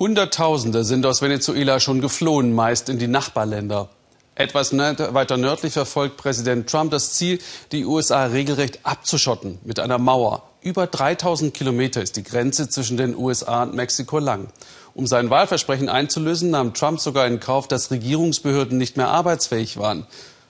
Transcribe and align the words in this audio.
Hunderttausende 0.00 0.82
sind 0.82 1.04
aus 1.04 1.20
Venezuela 1.20 1.78
schon 1.78 2.00
geflohen, 2.00 2.54
meist 2.54 2.88
in 2.88 2.98
die 2.98 3.06
Nachbarländer. 3.06 3.90
Etwas 4.34 4.72
weiter 4.72 5.36
nördlich 5.36 5.74
verfolgt 5.74 6.16
Präsident 6.16 6.70
Trump 6.70 6.90
das 6.90 7.12
Ziel, 7.12 7.38
die 7.70 7.84
USA 7.84 8.24
regelrecht 8.24 8.78
abzuschotten 8.82 9.58
mit 9.62 9.78
einer 9.78 9.98
Mauer. 9.98 10.42
Über 10.62 10.86
3000 10.86 11.52
Kilometer 11.52 12.00
ist 12.00 12.16
die 12.16 12.22
Grenze 12.22 12.70
zwischen 12.70 12.96
den 12.96 13.14
USA 13.14 13.64
und 13.64 13.74
Mexiko 13.74 14.18
lang. 14.20 14.48
Um 14.94 15.06
sein 15.06 15.28
Wahlversprechen 15.28 15.90
einzulösen, 15.90 16.48
nahm 16.48 16.72
Trump 16.72 16.98
sogar 16.98 17.26
in 17.26 17.38
Kauf, 17.38 17.68
dass 17.68 17.90
Regierungsbehörden 17.90 18.78
nicht 18.78 18.96
mehr 18.96 19.08
arbeitsfähig 19.08 19.76
waren. 19.76 20.06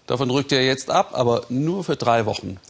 Davon 0.06 0.30
rückt 0.30 0.52
er 0.52 0.64
jetzt 0.64 0.92
ab, 0.92 1.10
aber 1.14 1.42
nur 1.48 1.82
für 1.82 1.96
drei 1.96 2.24
Wochen. 2.24 2.60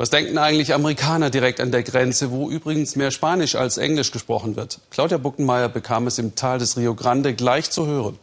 Was 0.00 0.10
denken 0.10 0.38
eigentlich 0.38 0.74
Amerikaner 0.74 1.28
direkt 1.28 1.60
an 1.60 1.72
der 1.72 1.82
Grenze, 1.82 2.30
wo 2.30 2.48
übrigens 2.48 2.94
mehr 2.94 3.10
Spanisch 3.10 3.56
als 3.56 3.78
Englisch 3.78 4.12
gesprochen 4.12 4.54
wird? 4.54 4.78
Claudia 4.90 5.18
Buckenmeier 5.18 5.68
bekam 5.68 6.06
es 6.06 6.20
im 6.20 6.36
Tal 6.36 6.60
des 6.60 6.76
Rio 6.76 6.94
Grande 6.94 7.34
gleich 7.34 7.72
zu 7.72 7.84
hören. 7.84 8.16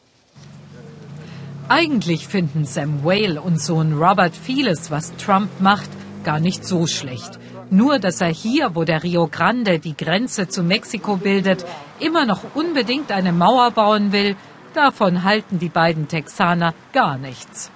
Eigentlich 1.67 2.29
finden 2.29 2.63
Sam 2.63 3.03
Whale 3.03 3.41
und 3.41 3.61
Sohn 3.61 3.91
Robert 4.01 4.37
vieles, 4.37 4.89
was 4.89 5.13
Trump 5.17 5.49
macht, 5.59 5.89
gar 6.23 6.39
nicht 6.39 6.63
so 6.63 6.87
schlecht. 6.87 7.39
Nur, 7.69 7.99
dass 7.99 8.21
er 8.21 8.29
hier, 8.29 8.73
wo 8.73 8.85
der 8.85 9.03
Rio 9.03 9.27
Grande 9.27 9.79
die 9.79 9.97
Grenze 9.97 10.47
zu 10.47 10.63
Mexiko 10.63 11.17
bildet, 11.17 11.65
immer 11.99 12.25
noch 12.25 12.39
unbedingt 12.53 13.11
eine 13.11 13.33
Mauer 13.33 13.71
bauen 13.71 14.13
will, 14.13 14.37
davon 14.73 15.25
halten 15.25 15.59
die 15.59 15.67
beiden 15.67 16.07
Texaner 16.07 16.73
gar 16.93 17.17
nichts. 17.17 17.69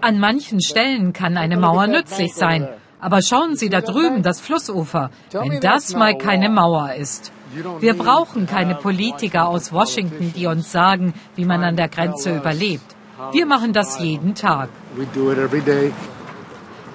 An 0.00 0.18
manchen 0.18 0.60
Stellen 0.60 1.12
kann 1.12 1.36
eine 1.36 1.56
Mauer 1.56 1.86
nützlich 1.86 2.34
sein. 2.34 2.68
Aber 3.00 3.22
schauen 3.22 3.56
Sie 3.56 3.68
da 3.68 3.80
drüben 3.80 4.22
das 4.22 4.40
Flussufer, 4.40 5.10
wenn 5.32 5.60
das 5.60 5.94
mal 5.94 6.16
keine 6.16 6.48
Mauer 6.48 6.94
ist. 6.94 7.32
Wir 7.80 7.94
brauchen 7.94 8.46
keine 8.46 8.74
Politiker 8.74 9.48
aus 9.48 9.72
Washington, 9.72 10.32
die 10.34 10.46
uns 10.46 10.72
sagen, 10.72 11.14
wie 11.36 11.44
man 11.44 11.62
an 11.62 11.76
der 11.76 11.88
Grenze 11.88 12.36
überlebt. 12.36 12.96
Wir 13.32 13.46
machen 13.46 13.72
das 13.72 13.98
jeden 14.00 14.34
Tag. 14.34 14.68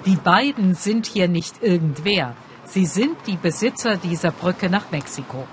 Die 0.04 0.16
beiden 0.16 0.74
sind 0.74 1.06
hier 1.06 1.28
nicht 1.28 1.62
irgendwer. 1.62 2.36
Sie 2.64 2.86
sind 2.86 3.16
die 3.26 3.36
Besitzer 3.36 3.96
dieser 3.96 4.30
Brücke 4.30 4.70
nach 4.70 4.90
Mexiko. 4.90 5.46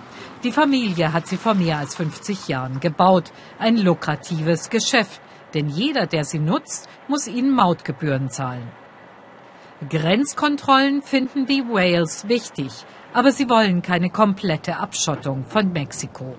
Die 0.43 0.51
Familie 0.51 1.11
hat 1.11 1.27
sie 1.27 1.37
vor 1.37 1.53
mehr 1.53 1.79
als 1.79 1.95
50 1.95 2.47
Jahren 2.47 2.79
gebaut. 2.79 3.31
Ein 3.57 3.77
lukratives 3.77 4.69
Geschäft 4.69 5.21
denn 5.53 5.67
jeder, 5.69 6.05
der 6.07 6.23
sie 6.23 6.39
nutzt, 6.39 6.89
muss 7.07 7.27
ihnen 7.27 7.51
Mautgebühren 7.51 8.29
zahlen. 8.29 8.67
Grenzkontrollen 9.89 11.01
finden 11.01 11.45
die 11.45 11.63
Wales 11.63 12.27
wichtig, 12.27 12.85
aber 13.13 13.31
sie 13.31 13.49
wollen 13.49 13.81
keine 13.81 14.09
komplette 14.09 14.77
Abschottung 14.77 15.45
von 15.45 15.71
Mexiko. 15.71 16.35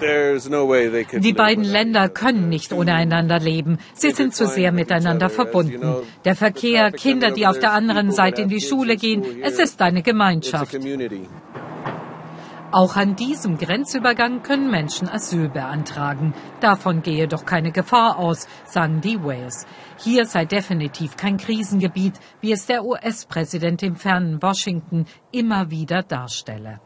Die 0.00 1.32
beiden 1.32 1.64
Länder 1.64 2.08
können 2.08 2.48
nicht 2.48 2.72
ohne 2.72 2.94
einander 2.94 3.38
leben. 3.38 3.78
Sie 3.94 4.10
sind 4.10 4.34
zu 4.34 4.46
sehr 4.46 4.72
miteinander 4.72 5.30
verbunden. 5.30 6.02
Der 6.24 6.34
Verkehr, 6.34 6.90
Kinder, 6.90 7.30
die 7.30 7.46
auf 7.46 7.58
der 7.58 7.72
anderen 7.72 8.10
Seite 8.10 8.42
in 8.42 8.48
die 8.48 8.60
Schule 8.60 8.96
gehen, 8.96 9.24
es 9.42 9.58
ist 9.58 9.80
eine 9.80 10.02
Gemeinschaft. 10.02 10.76
Auch 12.74 12.96
an 12.96 13.14
diesem 13.14 13.56
Grenzübergang 13.56 14.42
können 14.42 14.68
Menschen 14.68 15.08
Asyl 15.08 15.48
beantragen. 15.48 16.34
Davon 16.58 17.02
gehe 17.02 17.28
doch 17.28 17.44
keine 17.44 17.70
Gefahr 17.70 18.18
aus, 18.18 18.48
sagen 18.64 19.00
die 19.00 19.22
Wales. 19.22 19.64
Hier 19.96 20.26
sei 20.26 20.44
definitiv 20.44 21.16
kein 21.16 21.36
Krisengebiet, 21.36 22.14
wie 22.40 22.50
es 22.50 22.66
der 22.66 22.84
US-Präsident 22.84 23.84
im 23.84 23.94
fernen 23.94 24.42
Washington 24.42 25.06
immer 25.30 25.70
wieder 25.70 26.02
darstelle. 26.02 26.80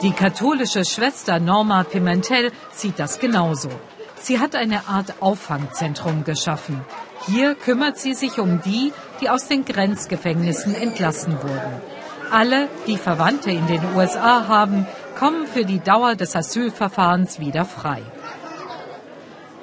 Die 0.00 0.12
katholische 0.12 0.86
Schwester 0.86 1.38
Norma 1.38 1.84
Pimentel 1.84 2.52
sieht 2.72 2.98
das 2.98 3.18
genauso. 3.18 3.68
Sie 4.14 4.38
hat 4.38 4.56
eine 4.56 4.88
Art 4.88 5.20
Auffangzentrum 5.20 6.24
geschaffen. 6.24 6.80
Hier 7.26 7.54
kümmert 7.56 7.98
sie 7.98 8.14
sich 8.14 8.38
um 8.38 8.62
die, 8.62 8.94
die 9.20 9.28
aus 9.28 9.48
den 9.48 9.66
Grenzgefängnissen 9.66 10.74
entlassen 10.74 11.34
wurden. 11.42 11.99
Alle, 12.30 12.68
die 12.86 12.96
Verwandte 12.96 13.50
in 13.50 13.66
den 13.66 13.82
USA 13.96 14.46
haben, 14.46 14.86
kommen 15.18 15.46
für 15.46 15.64
die 15.64 15.80
Dauer 15.80 16.14
des 16.14 16.36
Asylverfahrens 16.36 17.40
wieder 17.40 17.64
frei. 17.64 18.02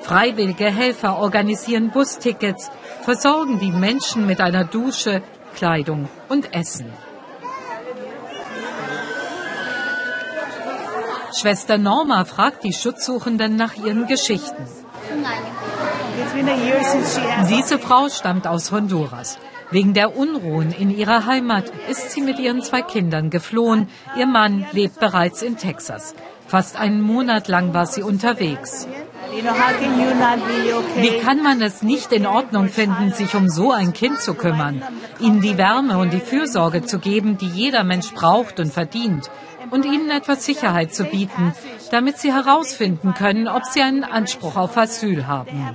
Freiwillige 0.01 0.65
Helfer 0.65 1.17
organisieren 1.17 1.91
Bustickets, 1.91 2.69
versorgen 3.03 3.59
die 3.59 3.71
Menschen 3.71 4.25
mit 4.25 4.41
einer 4.41 4.65
Dusche, 4.65 5.21
Kleidung 5.55 6.09
und 6.29 6.53
Essen. 6.53 6.91
Schwester 11.39 11.77
Norma 11.77 12.25
fragt 12.25 12.63
die 12.63 12.73
Schutzsuchenden 12.73 13.55
nach 13.55 13.75
ihren 13.75 14.07
Geschichten. 14.07 14.65
Diese 17.49 17.79
Frau 17.79 18.09
stammt 18.09 18.47
aus 18.47 18.71
Honduras. 18.71 19.37
Wegen 19.69 19.93
der 19.93 20.15
Unruhen 20.15 20.71
in 20.71 20.89
ihrer 20.89 21.25
Heimat 21.25 21.71
ist 21.89 22.11
sie 22.11 22.21
mit 22.21 22.39
ihren 22.39 22.61
zwei 22.61 22.81
Kindern 22.81 23.29
geflohen. 23.29 23.89
Ihr 24.15 24.25
Mann 24.25 24.65
lebt 24.71 24.99
bereits 24.99 25.41
in 25.41 25.57
Texas. 25.57 26.15
Fast 26.47 26.77
einen 26.77 27.01
Monat 27.01 27.49
lang 27.49 27.73
war 27.73 27.85
sie 27.85 28.01
unterwegs. 28.01 28.87
Wie 30.95 31.17
kann 31.19 31.43
man 31.43 31.61
es 31.61 31.83
nicht 31.83 32.13
in 32.13 32.25
Ordnung 32.25 32.69
finden, 32.69 33.11
sich 33.11 33.35
um 33.35 33.49
so 33.49 33.73
ein 33.73 33.91
Kind 33.91 34.21
zu 34.21 34.33
kümmern, 34.33 34.81
ihnen 35.19 35.41
die 35.41 35.57
Wärme 35.57 35.97
und 35.97 36.13
die 36.13 36.21
Fürsorge 36.21 36.83
zu 36.83 36.99
geben, 36.99 37.37
die 37.37 37.49
jeder 37.49 37.83
Mensch 37.83 38.13
braucht 38.13 38.61
und 38.61 38.71
verdient, 38.71 39.29
und 39.69 39.83
ihnen 39.83 40.09
etwas 40.09 40.45
Sicherheit 40.45 40.95
zu 40.95 41.03
bieten, 41.03 41.53
damit 41.91 42.17
sie 42.19 42.33
herausfinden 42.33 43.13
können, 43.13 43.49
ob 43.49 43.65
sie 43.65 43.81
einen 43.81 44.05
Anspruch 44.05 44.55
auf 44.55 44.77
Asyl 44.77 45.27
haben. 45.27 45.67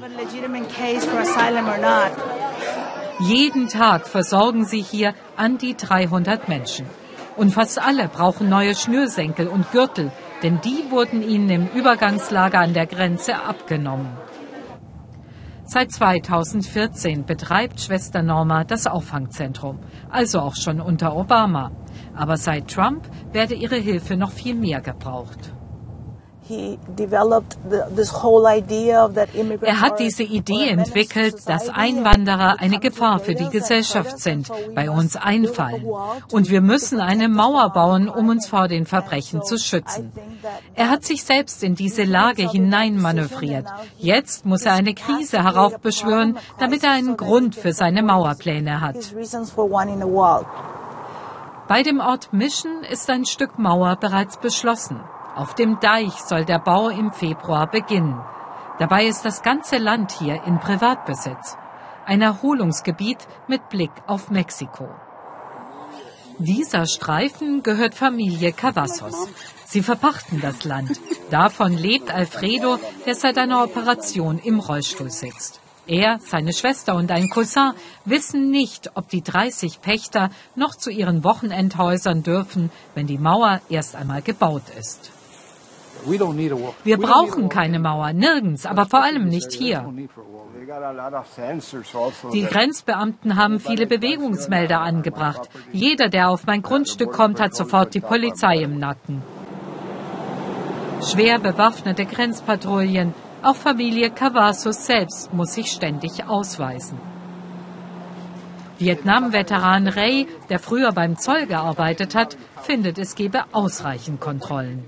Jeden 3.21 3.69
Tag 3.69 4.09
versorgen 4.09 4.65
sie 4.65 4.81
hier 4.81 5.15
an 5.37 5.59
die 5.59 5.77
300 5.77 6.49
Menschen. 6.49 6.87
Und 7.37 7.51
fast 7.51 7.81
alle 7.81 8.09
brauchen 8.09 8.49
neue 8.49 8.75
Schnürsenkel 8.75 9.49
und 9.49 9.71
Gürtel, 9.71 10.13
denn 10.43 10.61
die 10.61 10.91
wurden 10.91 11.23
ihnen 11.23 11.49
im 11.51 11.67
Übergangslager 11.69 12.59
an 12.59 12.75
der 12.75 12.87
Grenze 12.87 13.37
abgenommen. 13.37 14.17
Seit 15.65 15.93
2014 15.93 17.25
betreibt 17.25 17.81
Schwester 17.81 18.23
Norma 18.23 18.65
das 18.65 18.87
Auffangzentrum, 18.87 19.79
also 20.11 20.41
auch 20.41 20.57
schon 20.57 20.81
unter 20.81 21.17
Obama. 21.17 21.71
Aber 22.15 22.37
seit 22.37 22.69
Trump 22.69 23.09
werde 23.33 23.55
ihre 23.55 23.77
Hilfe 23.77 24.17
noch 24.17 24.33
viel 24.33 24.55
mehr 24.55 24.81
gebraucht. 24.81 25.55
Er 29.61 29.81
hat 29.81 30.01
diese 30.01 30.23
Idee 30.25 30.69
entwickelt, 30.69 31.37
dass 31.47 31.69
Einwanderer 31.69 32.57
eine 32.59 32.81
Gefahr 32.81 33.21
für 33.21 33.35
die 33.35 33.49
Gesellschaft 33.49 34.19
sind, 34.19 34.51
bei 34.75 34.91
uns 34.91 35.17
einfallen. 35.17 35.87
Und 36.33 36.51
wir 36.51 36.61
müssen 36.61 37.01
eine 37.01 37.29
Mauer 37.29 37.71
bauen, 37.71 38.09
um 38.09 38.29
uns 38.29 38.49
vor 38.49 38.67
den 38.69 38.87
Verbrechen 38.87 39.43
zu 39.43 39.57
schützen. 39.57 40.13
Er 40.75 40.91
hat 40.91 41.05
sich 41.05 41.25
selbst 41.25 41.63
in 41.63 41.75
diese 41.77 42.03
Lage 42.05 42.51
hineinmanövriert. 42.51 43.67
Jetzt 43.99 44.45
muss 44.45 44.67
er 44.67 44.73
eine 44.73 44.95
Krise 44.95 45.45
heraufbeschwören, 45.45 46.39
damit 46.59 46.83
er 46.83 46.91
einen 46.91 47.17
Grund 47.17 47.55
für 47.55 47.73
seine 47.73 48.03
Mauerpläne 48.03 48.81
hat. 48.81 48.97
Bei 51.69 51.83
dem 51.83 52.01
Ort 52.01 52.33
Mission 52.33 52.83
ist 52.91 53.09
ein 53.09 53.25
Stück 53.25 53.59
Mauer 53.59 53.97
bereits 53.97 54.37
beschlossen. 54.37 55.01
Auf 55.35 55.55
dem 55.55 55.81
Deich 55.81 56.13
soll 56.13 56.45
der 56.45 56.59
Bau 56.59 56.91
im 56.91 57.11
Februar 57.11 57.67
beginnen. 57.67 58.21
Dabei 58.79 59.07
ist 59.07 59.25
das 59.25 59.43
ganze 59.43 59.79
Land 59.79 60.13
hier 60.13 60.43
in 60.45 60.61
Privatbesitz. 60.61 61.57
Ein 62.05 62.21
Erholungsgebiet 62.21 63.27
mit 63.49 63.71
Blick 63.71 63.93
auf 64.07 64.31
Mexiko. 64.31 64.89
Dieser 66.39 66.87
Streifen 66.87 67.63
gehört 67.63 67.95
Familie 67.95 68.53
Cavazos. 68.53 69.29
Sie 69.65 69.83
verpachten 69.83 70.41
das 70.43 70.65
Land. 70.65 71.01
Davon 71.31 71.73
lebt 71.73 72.13
Alfredo, 72.13 72.79
der 73.07 73.15
seit 73.15 73.39
einer 73.39 73.65
Operation 73.65 74.39
im 74.39 74.59
Rollstuhl 74.59 75.11
sitzt. 75.11 75.61
Er, 75.87 76.19
seine 76.21 76.53
Schwester 76.53 76.95
und 76.95 77.11
ein 77.11 77.31
Cousin 77.31 77.73
wissen 78.05 78.51
nicht, 78.51 78.91
ob 78.95 79.09
die 79.09 79.23
30 79.23 79.81
Pächter 79.81 80.31
noch 80.57 80.75
zu 80.75 80.91
ihren 80.91 81.25
Wochenendhäusern 81.25 82.23
dürfen, 82.23 82.71
wenn 82.95 83.07
die 83.07 83.19
Mauer 83.19 83.61
erst 83.69 83.97
einmal 83.97 84.23
gebaut 84.23 84.65
ist. 84.79 85.11
Wir 86.85 86.99
brauchen 86.99 87.49
keine 87.49 87.79
Mauer, 87.79 88.13
nirgends, 88.13 88.67
aber 88.67 88.87
vor 88.87 89.03
allem 89.03 89.29
nicht 89.29 89.53
hier. 89.53 89.93
Die 92.33 92.45
Grenzbeamten 92.45 93.37
haben 93.37 93.61
viele 93.61 93.87
Bewegungsmelder 93.87 94.81
angebracht. 94.81 95.49
Jeder, 95.73 96.09
der 96.09 96.29
auf 96.31 96.47
mein 96.47 96.63
Grundstück 96.63 97.13
kommt, 97.13 97.41
hat 97.41 97.55
sofort 97.55 97.95
die 97.95 98.01
Polizei 98.01 98.57
im 98.63 98.79
Nacken. 98.79 99.23
Schwer 101.03 101.39
bewaffnete 101.39 102.07
Grenzpatrouillen. 102.07 103.15
Auch 103.43 103.57
Familie 103.57 104.11
Cavazos 104.11 104.87
selbst 104.87 105.33
muss 105.33 105.55
sich 105.55 105.73
ständig 105.73 106.25
ausweisen. 106.29 107.12
Vietnam-Veteran 108.79 109.89
Ray, 109.89 110.27
der 110.49 110.59
früher 110.59 110.93
beim 110.93 111.19
Zoll 111.19 111.47
gearbeitet 111.47 112.15
hat, 112.15 112.37
findet, 112.63 112.99
es 112.99 113.15
gebe 113.15 113.45
ausreichend 113.53 114.21
Kontrollen. 114.21 114.85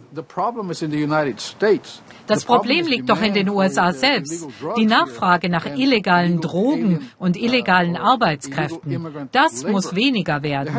Das 2.26 2.44
Problem 2.44 2.86
liegt 2.86 3.08
doch 3.10 3.22
in 3.22 3.34
den 3.34 3.48
USA 3.48 3.92
selbst. 3.92 4.46
Die 4.76 4.86
Nachfrage 4.86 5.48
nach 5.48 5.66
illegalen 5.66 6.40
Drogen 6.40 7.10
und 7.18 7.36
illegalen 7.36 7.96
Arbeitskräften, 7.96 9.28
das 9.32 9.64
muss 9.64 9.94
weniger 9.94 10.42
werden. 10.42 10.74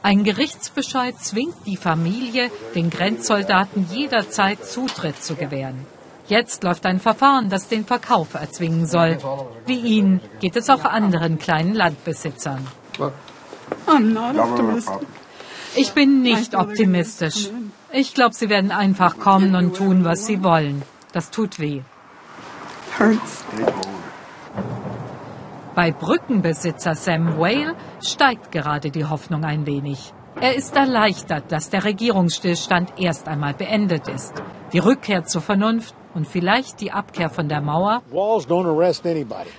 Ein 0.00 0.22
Gerichtsbescheid 0.22 1.18
zwingt 1.18 1.66
die 1.66 1.76
Familie, 1.76 2.50
den 2.74 2.88
Grenzsoldaten 2.88 3.86
jederzeit 3.92 4.64
Zutritt 4.64 5.22
zu 5.22 5.34
gewähren. 5.34 5.86
Jetzt 6.28 6.62
läuft 6.62 6.84
ein 6.84 7.00
Verfahren, 7.00 7.48
das 7.48 7.68
den 7.68 7.86
Verkauf 7.86 8.34
erzwingen 8.34 8.86
soll. 8.86 9.18
Wie 9.64 9.80
ihn 9.80 10.20
geht 10.40 10.56
es 10.56 10.68
auch 10.68 10.84
anderen 10.84 11.38
kleinen 11.38 11.74
Landbesitzern. 11.74 12.66
Ich 15.74 15.92
bin 15.92 16.20
nicht 16.20 16.54
optimistisch. 16.54 17.48
Ich 17.92 18.12
glaube, 18.12 18.34
sie 18.34 18.50
werden 18.50 18.72
einfach 18.72 19.18
kommen 19.18 19.54
und 19.54 19.76
tun, 19.76 20.04
was 20.04 20.26
sie 20.26 20.42
wollen. 20.42 20.82
Das 21.12 21.30
tut 21.30 21.58
weh. 21.58 21.80
Bei 25.74 25.92
Brückenbesitzer 25.92 26.94
Sam 26.94 27.38
Whale 27.38 27.74
steigt 28.02 28.52
gerade 28.52 28.90
die 28.90 29.06
Hoffnung 29.06 29.44
ein 29.44 29.64
wenig. 29.64 30.12
Er 30.40 30.54
ist 30.54 30.76
erleichtert, 30.76 31.50
dass 31.50 31.70
der 31.70 31.84
Regierungsstillstand 31.84 32.94
erst 32.98 33.28
einmal 33.28 33.54
beendet 33.54 34.08
ist. 34.08 34.34
Die 34.72 34.78
Rückkehr 34.78 35.24
zur 35.24 35.42
Vernunft 35.42 35.94
und 36.14 36.26
vielleicht 36.26 36.80
die 36.80 36.92
Abkehr 36.92 37.30
von 37.30 37.48
der 37.48 37.60
Mauer? 37.60 38.02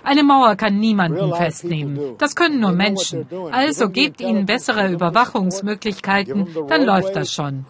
Eine 0.04 0.24
Mauer 0.24 0.56
kann 0.56 0.80
niemanden 0.80 1.34
festnehmen. 1.34 2.16
Das 2.18 2.36
können 2.36 2.60
nur 2.60 2.72
Menschen. 2.72 3.28
Also 3.52 3.90
gebt 3.90 4.22
ihnen 4.22 4.46
bessere 4.46 4.92
Überwachungsmöglichkeiten, 4.92 6.48
dann 6.68 6.84
läuft 6.86 7.16
das 7.16 7.34
schon. 7.34 7.66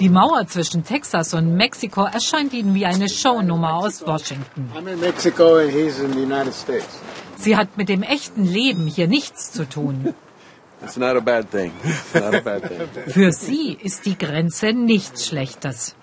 Die 0.00 0.08
Mauer 0.08 0.46
zwischen 0.46 0.84
Texas 0.84 1.34
und 1.34 1.56
Mexiko 1.56 2.04
erscheint 2.04 2.52
ihnen 2.52 2.74
wie 2.74 2.86
eine 2.86 3.08
Shownummer 3.08 3.78
aus 3.78 4.06
Washington. 4.06 4.70
Sie 7.36 7.56
hat 7.56 7.76
mit 7.76 7.88
dem 7.88 8.02
echten 8.02 8.44
Leben 8.44 8.86
hier 8.86 9.08
nichts 9.08 9.50
zu 9.50 9.68
tun. 9.68 10.14
Für 13.08 13.32
sie 13.32 13.76
ist 13.82 14.06
die 14.06 14.16
Grenze 14.16 14.72
nichts 14.72 15.26
Schlechtes. 15.26 15.96